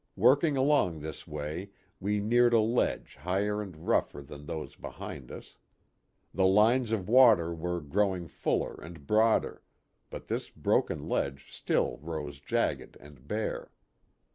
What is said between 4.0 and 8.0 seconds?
than those behind us. The lines of water were